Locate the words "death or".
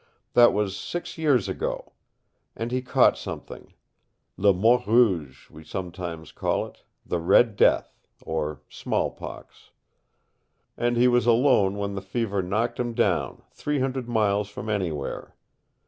7.55-8.63